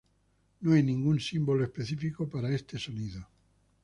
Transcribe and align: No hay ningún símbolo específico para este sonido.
No 0.61 0.73
hay 0.73 0.81
ningún 0.81 1.19
símbolo 1.19 1.63
específico 1.63 2.27
para 2.27 2.49
este 2.49 2.79
sonido. 2.79 3.29